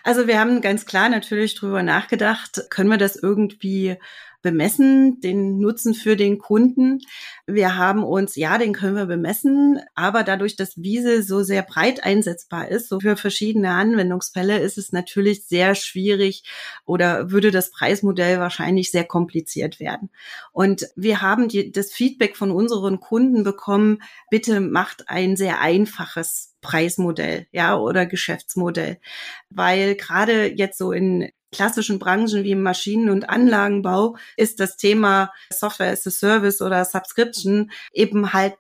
[0.04, 3.98] Also wir haben ganz klar natürlich drüber nachgedacht, können wir das irgendwie
[4.44, 7.00] bemessen, den Nutzen für den Kunden.
[7.48, 12.04] Wir haben uns, ja, den können wir bemessen, aber dadurch, dass Wiese so sehr breit
[12.04, 16.44] einsetzbar ist, so für verschiedene Anwendungsfälle, ist es natürlich sehr schwierig
[16.86, 20.12] oder würde das Preismodell wahrscheinlich sehr kompliziert werden.
[20.52, 26.53] Und wir haben die, das Feedback von unseren Kunden bekommen, bitte macht ein sehr einfaches
[26.64, 29.00] Preismodell, ja, oder Geschäftsmodell.
[29.52, 35.92] Weil gerade jetzt so in klassischen Branchen wie Maschinen- und Anlagenbau ist das Thema Software
[35.92, 38.56] as a Service oder Subscription eben halt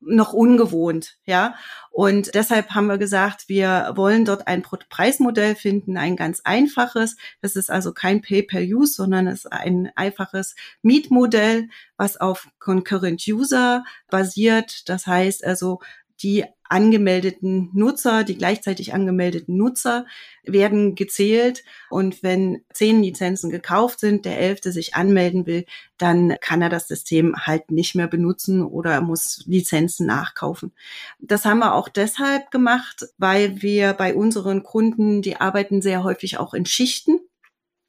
[0.00, 1.54] noch ungewohnt, ja.
[1.90, 7.16] Und deshalb haben wir gesagt, wir wollen dort ein Preismodell finden, ein ganz einfaches.
[7.40, 13.84] Das ist also kein Pay-per-Use, sondern es ist ein einfaches Mietmodell, was auf Concurrent User
[14.10, 14.88] basiert.
[14.88, 15.80] Das heißt also,
[16.22, 20.06] die angemeldeten Nutzer, die gleichzeitig angemeldeten Nutzer
[20.44, 21.64] werden gezählt.
[21.90, 25.64] Und wenn zehn Lizenzen gekauft sind, der elfte sich anmelden will,
[25.98, 30.72] dann kann er das System halt nicht mehr benutzen oder er muss Lizenzen nachkaufen.
[31.20, 36.38] Das haben wir auch deshalb gemacht, weil wir bei unseren Kunden, die arbeiten sehr häufig
[36.38, 37.20] auch in Schichten.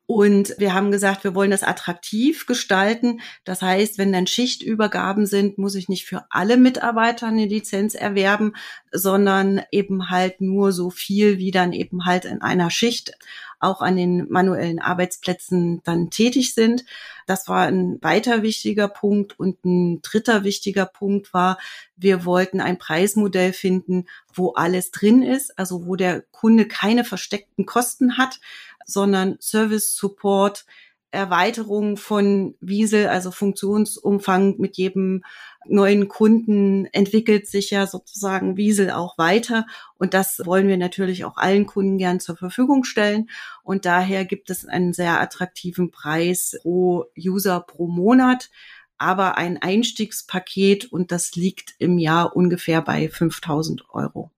[0.08, 3.20] Und wir haben gesagt, wir wollen das attraktiv gestalten.
[3.44, 8.54] Das heißt, wenn dann Schichtübergaben sind, muss ich nicht für alle Mitarbeiter eine Lizenz erwerben,
[8.94, 13.18] sondern eben halt nur so viel, wie dann eben halt in einer Schicht
[13.60, 16.86] auch an den manuellen Arbeitsplätzen dann tätig sind.
[17.26, 19.38] Das war ein weiter wichtiger Punkt.
[19.38, 21.58] Und ein dritter wichtiger Punkt war,
[21.98, 27.66] wir wollten ein Preismodell finden, wo alles drin ist, also wo der Kunde keine versteckten
[27.66, 28.40] Kosten hat,
[28.88, 30.66] sondern Service Support,
[31.12, 35.24] Erweiterung von Wiesel, also Funktionsumfang mit jedem
[35.66, 39.66] neuen Kunden entwickelt sich ja sozusagen Wiesel auch weiter.
[39.96, 43.30] Und das wollen wir natürlich auch allen Kunden gern zur Verfügung stellen.
[43.64, 48.50] Und daher gibt es einen sehr attraktiven Preis pro User pro Monat,
[48.98, 54.32] aber ein Einstiegspaket und das liegt im Jahr ungefähr bei 5000 Euro.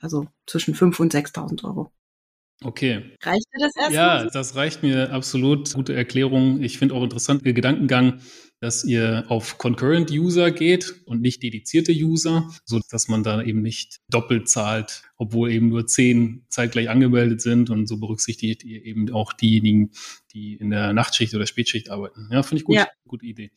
[0.00, 1.92] Also zwischen 5 und 6000 Euro.
[2.64, 3.12] Okay.
[3.22, 3.92] Reicht dir das erstmal?
[3.92, 5.74] Ja, das reicht mir absolut.
[5.74, 6.62] Gute Erklärung.
[6.62, 8.20] Ich finde auch interessant der Gedankengang,
[8.60, 13.62] dass ihr auf Concurrent User geht und nicht dedizierte User, so dass man da eben
[13.62, 19.12] nicht doppelt zahlt, obwohl eben nur zehn zeitgleich angemeldet sind und so berücksichtigt ihr eben
[19.12, 19.92] auch diejenigen,
[20.32, 22.28] die in der Nachtschicht oder Spätschicht arbeiten.
[22.32, 22.76] Ja, finde ich gut.
[22.76, 22.88] Ja.
[23.06, 23.52] Gute Idee.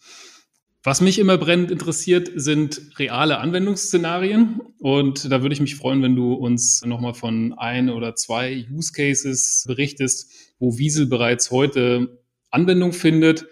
[0.83, 4.61] Was mich immer brennend interessiert, sind reale Anwendungsszenarien.
[4.79, 8.91] Und da würde ich mich freuen, wenn du uns nochmal von ein oder zwei Use
[8.91, 13.45] Cases berichtest, wo Wiesel bereits heute Anwendung findet.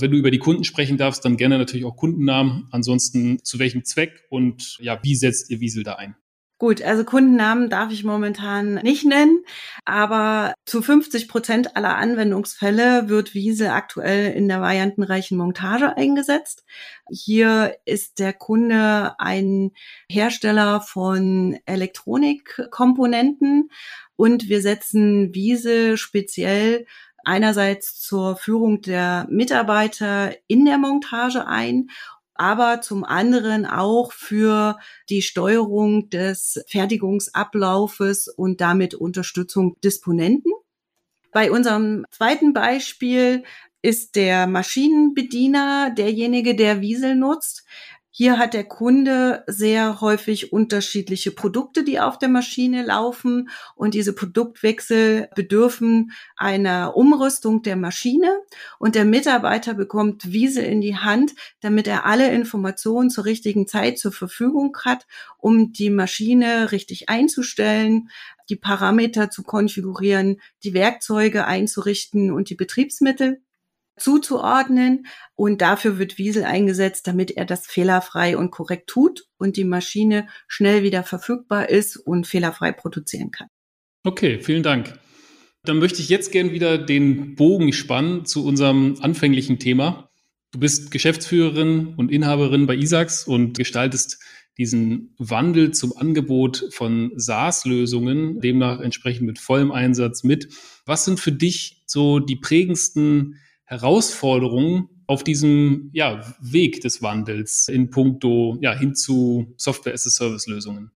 [0.00, 2.66] Wenn du über die Kunden sprechen darfst, dann gerne natürlich auch Kundennamen.
[2.72, 6.16] Ansonsten zu welchem Zweck und ja, wie setzt ihr Wiesel da ein?
[6.62, 9.44] Gut, also Kundennamen darf ich momentan nicht nennen,
[9.84, 16.64] aber zu 50 Prozent aller Anwendungsfälle wird Wiesel aktuell in der variantenreichen Montage eingesetzt.
[17.10, 19.72] Hier ist der Kunde ein
[20.08, 23.68] Hersteller von Elektronikkomponenten
[24.14, 26.86] und wir setzen Wiesel speziell
[27.24, 31.90] einerseits zur Führung der Mitarbeiter in der Montage ein
[32.34, 40.52] aber zum anderen auch für die Steuerung des Fertigungsablaufes und damit Unterstützung Disponenten.
[41.32, 43.42] Bei unserem zweiten Beispiel
[43.80, 47.64] ist der Maschinenbediener derjenige, der Wiesel nutzt.
[48.14, 53.48] Hier hat der Kunde sehr häufig unterschiedliche Produkte, die auf der Maschine laufen.
[53.74, 58.38] Und diese Produktwechsel bedürfen einer Umrüstung der Maschine.
[58.78, 63.98] Und der Mitarbeiter bekommt Wiesel in die Hand, damit er alle Informationen zur richtigen Zeit
[63.98, 65.06] zur Verfügung hat,
[65.38, 68.10] um die Maschine richtig einzustellen,
[68.50, 73.40] die Parameter zu konfigurieren, die Werkzeuge einzurichten und die Betriebsmittel
[73.98, 75.06] zuzuordnen.
[75.34, 80.28] Und dafür wird Wiesel eingesetzt, damit er das fehlerfrei und korrekt tut und die Maschine
[80.48, 83.48] schnell wieder verfügbar ist und fehlerfrei produzieren kann.
[84.04, 84.98] Okay, vielen Dank.
[85.64, 90.10] Dann möchte ich jetzt gern wieder den Bogen spannen zu unserem anfänglichen Thema.
[90.50, 94.18] Du bist Geschäftsführerin und Inhaberin bei ISAX und gestaltest
[94.58, 100.48] diesen Wandel zum Angebot von SaaS-Lösungen, demnach entsprechend mit vollem Einsatz mit.
[100.84, 103.38] Was sind für dich so die prägendsten
[103.72, 110.90] Herausforderungen auf diesem ja, Weg des Wandels in puncto ja, hin zu Software-as-a-Service-Lösungen?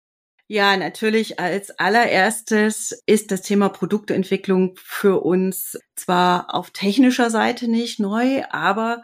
[0.47, 7.99] Ja, natürlich als allererstes ist das Thema Produktentwicklung für uns zwar auf technischer Seite nicht
[7.99, 9.03] neu, aber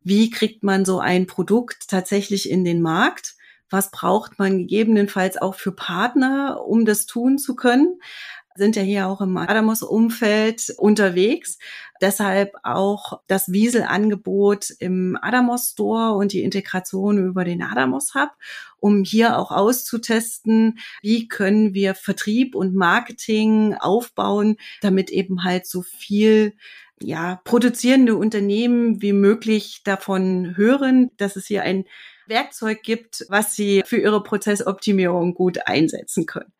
[0.00, 3.36] wie kriegt man so ein Produkt tatsächlich in den Markt?
[3.70, 8.00] Was braucht man gegebenenfalls auch für Partner, um das tun zu können?
[8.56, 11.58] Sind ja hier auch im Adamos-Umfeld unterwegs.
[12.00, 18.30] Deshalb auch das Wiesel-Angebot im Adamos Store und die Integration über den Adamos Hub,
[18.80, 25.82] um hier auch auszutesten, wie können wir Vertrieb und Marketing aufbauen, damit eben halt so
[25.82, 26.54] viel
[27.00, 31.84] ja, produzierende Unternehmen wie möglich davon hören, dass es hier ein
[32.28, 36.52] Werkzeug gibt, was sie für ihre Prozessoptimierung gut einsetzen können.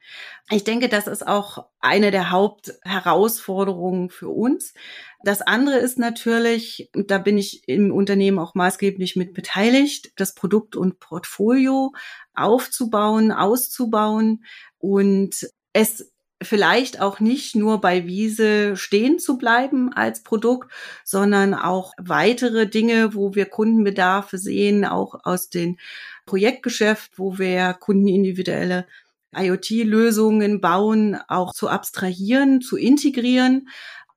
[0.50, 4.74] Ich denke, das ist auch eine der Hauptherausforderungen für uns.
[5.22, 10.76] Das andere ist natürlich, da bin ich im Unternehmen auch maßgeblich mit beteiligt, das Produkt
[10.76, 11.92] und Portfolio
[12.34, 14.44] aufzubauen, auszubauen
[14.78, 20.70] und es vielleicht auch nicht nur bei Wiese stehen zu bleiben als Produkt,
[21.04, 25.78] sondern auch weitere Dinge, wo wir Kundenbedarfe sehen, auch aus dem
[26.26, 28.86] Projektgeschäft, wo wir kundenindividuelle
[29.34, 33.68] IoT-Lösungen bauen, auch zu abstrahieren, zu integrieren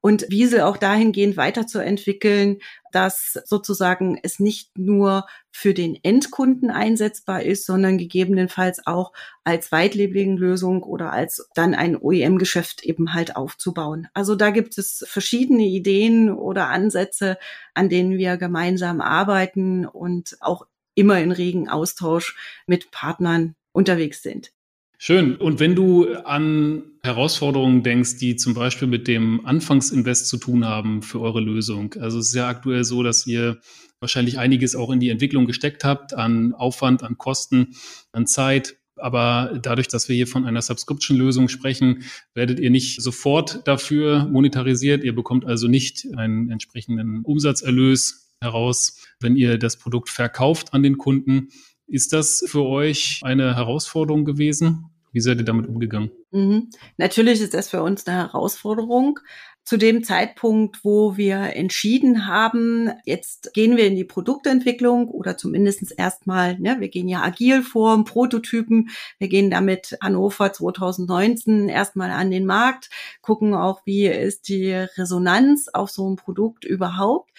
[0.02, 2.60] und Wiesel auch dahingehend weiterzuentwickeln,
[2.92, 9.12] dass sozusagen es nicht nur für den Endkunden einsetzbar ist, sondern gegebenenfalls auch
[9.44, 14.08] als weitlebigen Lösung oder als dann ein OEM-Geschäft eben halt aufzubauen.
[14.14, 17.38] Also da gibt es verschiedene Ideen oder Ansätze,
[17.74, 24.52] an denen wir gemeinsam arbeiten und auch immer in regen Austausch mit Partnern unterwegs sind.
[25.02, 25.38] Schön.
[25.38, 31.02] Und wenn du an Herausforderungen denkst, die zum Beispiel mit dem Anfangsinvest zu tun haben
[31.02, 31.96] für eure Lösung.
[32.02, 33.62] Also es ist ja aktuell so, dass ihr
[34.02, 37.76] wahrscheinlich einiges auch in die Entwicklung gesteckt habt, an Aufwand, an Kosten,
[38.12, 38.76] an Zeit.
[38.98, 45.06] Aber dadurch, dass wir hier von einer Subscription-Lösung sprechen, werdet ihr nicht sofort dafür monetarisiert.
[45.06, 50.98] Ihr bekommt also nicht einen entsprechenden Umsatzerlös heraus, wenn ihr das Produkt verkauft an den
[50.98, 51.48] Kunden.
[51.88, 54.89] Ist das für euch eine Herausforderung gewesen?
[55.12, 56.12] Wie seid ihr damit umgegangen?
[56.32, 56.70] Mhm.
[56.98, 59.20] Natürlich ist das für uns eine Herausforderung.
[59.64, 65.94] Zu dem Zeitpunkt, wo wir entschieden haben, jetzt gehen wir in die Produktentwicklung oder zumindest
[65.96, 72.32] erstmal, ne, wir gehen ja agil vor, Prototypen, wir gehen damit Hannover 2019 erstmal an
[72.32, 72.90] den Markt,
[73.22, 77.30] gucken auch, wie ist die Resonanz auf so ein Produkt überhaupt,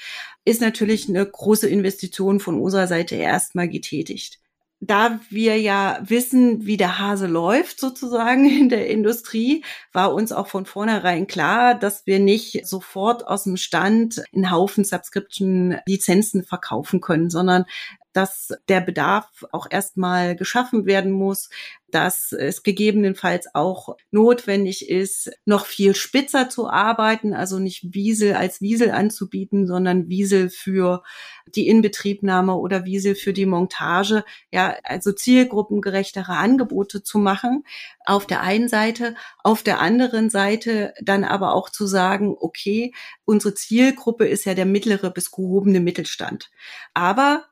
[0.44, 4.40] ist natürlich eine große Investition von unserer Seite erstmal getätigt
[4.80, 9.62] da wir ja wissen, wie der Hase läuft sozusagen in der Industrie,
[9.92, 14.84] war uns auch von vornherein klar, dass wir nicht sofort aus dem Stand in Haufen
[14.84, 17.66] Subscription-Lizenzen verkaufen können, sondern
[18.12, 21.48] dass der Bedarf auch erstmal geschaffen werden muss,
[21.90, 28.60] dass es gegebenenfalls auch notwendig ist, noch viel spitzer zu arbeiten, also nicht Wiesel als
[28.60, 31.02] Wiesel anzubieten, sondern Wiesel für
[31.46, 37.64] die Inbetriebnahme oder Wiesel für die Montage, ja, also zielgruppengerechtere Angebote zu machen.
[38.04, 42.92] Auf der einen Seite, auf der anderen Seite dann aber auch zu sagen, okay,
[43.24, 46.50] unsere Zielgruppe ist ja der mittlere bis gehobene Mittelstand.
[46.94, 47.49] Aber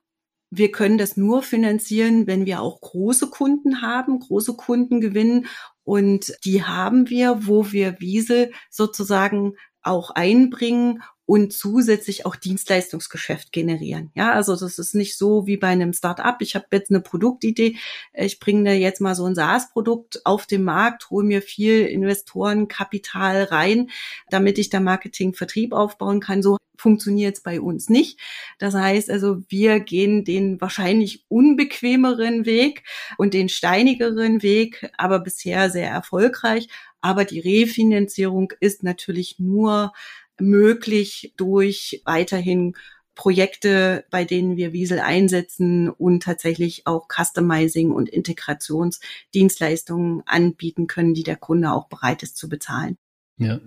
[0.50, 5.46] wir können das nur finanzieren, wenn wir auch große Kunden haben, große Kunden gewinnen.
[5.84, 14.10] Und die haben wir, wo wir Wiesel sozusagen auch einbringen und zusätzlich auch Dienstleistungsgeschäft generieren.
[14.14, 16.40] Ja, also das ist nicht so wie bei einem Start-up.
[16.40, 17.76] Ich habe jetzt eine Produktidee,
[18.14, 23.42] ich bringe da jetzt mal so ein SaaS-Produkt auf den Markt, hole mir viel Investorenkapital
[23.42, 23.90] rein,
[24.30, 26.42] damit ich da Marketing, Vertrieb aufbauen kann.
[26.42, 28.18] So funktioniert es bei uns nicht.
[28.58, 32.84] Das heißt also, wir gehen den wahrscheinlich unbequemeren Weg
[33.18, 36.68] und den steinigeren Weg, aber bisher sehr erfolgreich.
[37.02, 39.92] Aber die Refinanzierung ist natürlich nur
[40.40, 42.74] möglich durch weiterhin
[43.14, 51.24] Projekte, bei denen wir Wiesel einsetzen und tatsächlich auch Customizing und Integrationsdienstleistungen anbieten können, die
[51.24, 52.96] der Kunde auch bereit ist zu bezahlen.
[53.36, 53.58] Ja,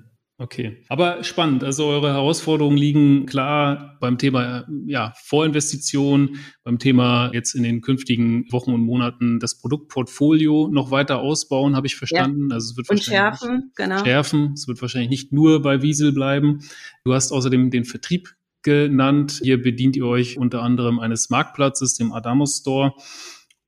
[0.41, 1.63] Okay, aber spannend.
[1.63, 8.51] Also eure Herausforderungen liegen klar beim Thema ja, Vorinvestition, beim Thema jetzt in den künftigen
[8.51, 12.47] Wochen und Monaten das Produktportfolio noch weiter ausbauen, habe ich verstanden.
[12.49, 12.55] Ja.
[12.55, 14.03] Also es wird und schärfen, genau.
[14.03, 14.53] Schärfen.
[14.53, 16.61] Es wird wahrscheinlich nicht nur bei Wiesel bleiben.
[17.03, 19.41] Du hast außerdem den Vertrieb genannt.
[19.43, 22.95] Hier bedient ihr euch unter anderem eines Marktplatzes, dem Adamos Store.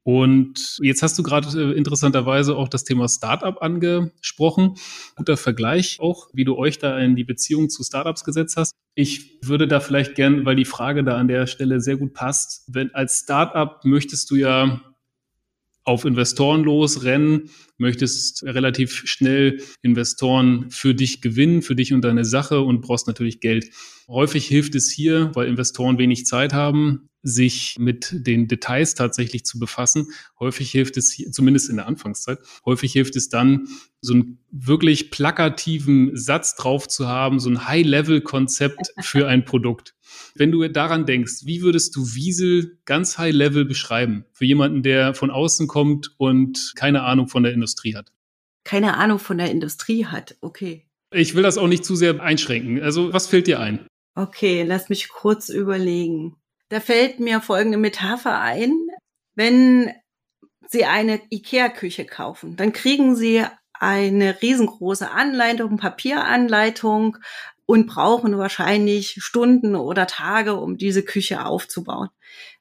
[0.04, 4.76] Und jetzt hast du gerade äh, interessanterweise auch das Thema Startup angesprochen.
[5.16, 8.74] Guter Vergleich auch, wie du euch da in die Beziehung zu Startups gesetzt hast.
[8.96, 12.66] Ich würde da vielleicht gern, weil die Frage da an der Stelle sehr gut passt,
[12.68, 14.82] wenn als Startup möchtest du ja
[15.84, 22.62] auf Investoren losrennen, möchtest relativ schnell Investoren für dich gewinnen, für dich und deine Sache
[22.62, 23.70] und brauchst natürlich Geld.
[24.08, 29.58] Häufig hilft es hier, weil Investoren wenig Zeit haben, sich mit den Details tatsächlich zu
[29.58, 30.08] befassen.
[30.40, 33.68] Häufig hilft es, hier, zumindest in der Anfangszeit, häufig hilft es dann,
[34.02, 39.96] so einen wirklich plakativen Satz drauf zu haben, so ein High-Level-Konzept für ein Produkt.
[40.36, 45.32] Wenn du daran denkst, wie würdest du Wiesel ganz High-Level beschreiben für jemanden, der von
[45.32, 48.12] außen kommt und keine Ahnung von der Industrie hat?
[48.64, 50.86] Keine Ahnung von der Industrie hat, okay.
[51.12, 52.82] Ich will das auch nicht zu sehr einschränken.
[52.82, 53.86] Also was fällt dir ein?
[54.16, 56.36] Okay, lass mich kurz überlegen.
[56.70, 58.74] Da fällt mir folgende Metapher ein.
[59.36, 59.92] Wenn
[60.68, 63.44] Sie eine IKEA-Küche kaufen, dann kriegen Sie
[63.74, 67.18] eine riesengroße Anleitung, Papieranleitung
[67.66, 72.10] und brauchen wahrscheinlich Stunden oder Tage, um diese Küche aufzubauen.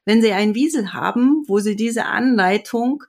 [0.05, 3.03] Wenn Sie einen Wiesel haben, wo Sie diese Anleitung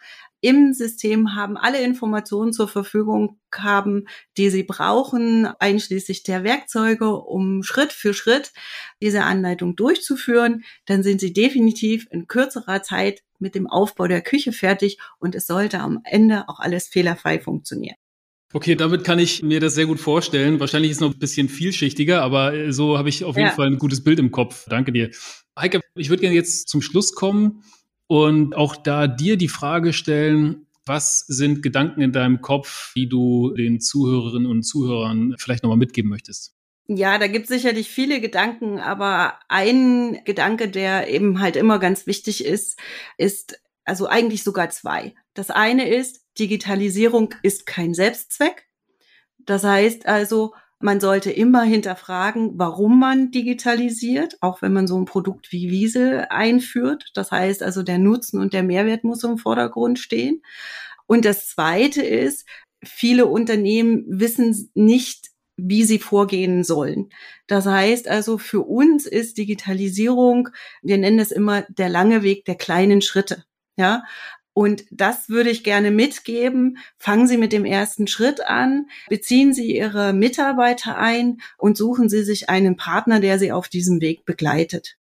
[0.45, 7.63] im System haben, alle Informationen zur Verfügung haben, die sie brauchen, einschließlich der Werkzeuge, um
[7.63, 8.53] Schritt für Schritt
[9.01, 14.53] diese Anleitung durchzuführen, dann sind sie definitiv in kürzerer Zeit mit dem Aufbau der Küche
[14.53, 17.97] fertig und es sollte am Ende auch alles fehlerfrei funktionieren.
[18.55, 20.61] Okay, damit kann ich mir das sehr gut vorstellen.
[20.61, 23.53] Wahrscheinlich ist es noch ein bisschen vielschichtiger, aber äh, so habe ich auf jeden ja.
[23.53, 24.67] Fall ein gutes Bild im Kopf.
[24.69, 25.11] Danke dir.
[25.59, 27.65] Heike, ich würde gerne jetzt zum Schluss kommen
[28.07, 33.53] und auch da dir die Frage stellen, was sind Gedanken in deinem Kopf, die du
[33.57, 36.55] den Zuhörerinnen und Zuhörern vielleicht nochmal mitgeben möchtest?
[36.87, 42.07] Ja, da gibt es sicherlich viele Gedanken, aber ein Gedanke, der eben halt immer ganz
[42.07, 42.79] wichtig ist,
[43.19, 45.15] ist also eigentlich sogar zwei.
[45.35, 48.68] Das eine ist, Digitalisierung ist kein Selbstzweck.
[49.39, 55.07] Das heißt also, man sollte immer hinterfragen, warum man digitalisiert, auch wenn man so ein
[55.07, 57.11] Produkt wie Wiesel einführt.
[57.14, 60.43] Das heißt also, der Nutzen und der Mehrwert muss im Vordergrund stehen.
[61.07, 62.47] Und das Zweite ist,
[62.85, 67.11] viele Unternehmen wissen nicht, wie sie vorgehen sollen.
[67.47, 70.49] Das heißt also, für uns ist Digitalisierung,
[70.82, 73.45] wir nennen es immer der lange Weg der kleinen Schritte.
[73.76, 74.05] Ja,
[74.55, 76.79] und das würde ich gerne mitgeben.
[76.97, 82.23] Fangen Sie mit dem ersten Schritt an, beziehen Sie Ihre Mitarbeiter ein und suchen Sie
[82.23, 84.97] sich einen Partner, der Sie auf diesem Weg begleitet.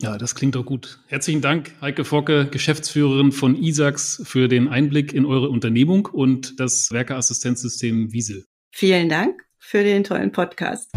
[0.00, 1.00] Ja, das klingt doch gut.
[1.06, 6.90] Herzlichen Dank, Heike Focke, Geschäftsführerin von ISAX, für den Einblick in eure Unternehmung und das
[6.90, 8.46] Werkeassistenzsystem Wiesel.
[8.72, 10.90] Vielen Dank für den tollen Podcast.